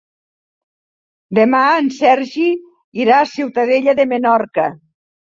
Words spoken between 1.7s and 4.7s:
en Sergi irà a Ciutadella de Menorca.